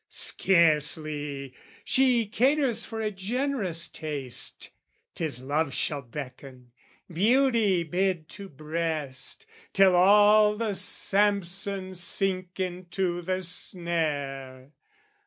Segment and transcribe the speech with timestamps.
[0.09, 1.53] Scarcely!
[1.83, 4.71] She caters for a generous taste.
[5.13, 6.71] 'Tis love shall beckon,
[7.13, 14.71] beauty bid to breast, Till all the Samson sink into the snare!